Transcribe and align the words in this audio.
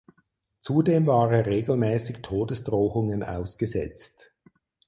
Zudem 0.61 1.05
war 1.05 1.31
er 1.31 1.45
regelmäßig 1.45 2.23
Todesdrohungen 2.23 3.21
ausgesetzt. 3.21 4.33